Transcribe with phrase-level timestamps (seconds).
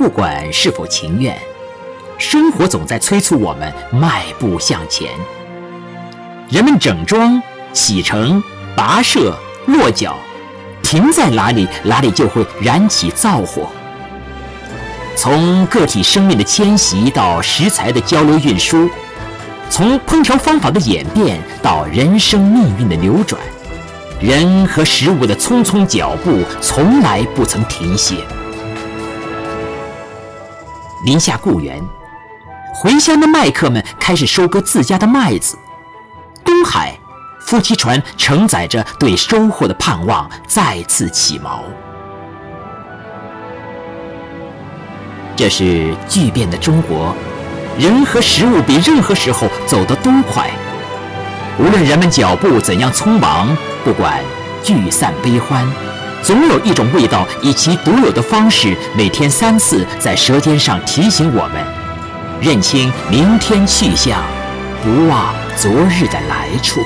[0.00, 1.38] 不管是否情愿，
[2.16, 5.10] 生活总在催促我们迈步向前。
[6.48, 7.42] 人们整装
[7.74, 8.42] 启程、
[8.74, 10.16] 跋涉、落脚，
[10.82, 13.68] 停在哪里，哪里就会燃起灶火。
[15.14, 18.88] 从个体生命的迁徙到食材的交流运输，
[19.68, 23.38] 从烹调方法的演变到人生命运的流转，
[24.18, 28.14] 人和食物的匆匆脚步从来不曾停歇。
[31.02, 31.82] 临下故园，
[32.74, 35.58] 回乡的麦客们开始收割自家的麦子。
[36.44, 36.94] 东海，
[37.46, 41.60] 夫妻船承载着对收获的盼望，再次起锚。
[45.34, 47.14] 这是巨变的中国，
[47.78, 50.50] 人和食物比任何时候走得都快。
[51.58, 54.22] 无论人们脚步怎样匆忙，不管
[54.62, 55.66] 聚散悲欢。
[56.22, 61.64] 总有一种味道，以其独有的方式，每天三次在舌尖上提醒我们：
[62.40, 64.22] 认清明天气象，
[64.82, 66.80] 不忘昨日的来处。